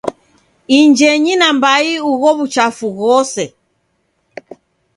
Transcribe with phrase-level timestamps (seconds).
[0.79, 3.45] Injenyi na mbai ugho w'uchafu ghose.